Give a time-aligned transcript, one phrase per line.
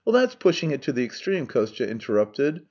[0.11, 2.59] That's pushing it to the extreme," Kostya interrupted.